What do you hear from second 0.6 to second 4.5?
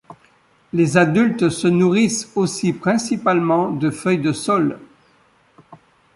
Les adultes se nourrissent aussi principalement de feuilles de